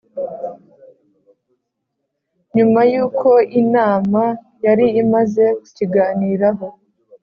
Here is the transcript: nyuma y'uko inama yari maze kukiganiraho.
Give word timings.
nyuma 2.55 2.81
y'uko 2.91 3.29
inama 3.61 4.23
yari 4.65 4.85
maze 5.13 5.43
kukiganiraho. 5.59 6.65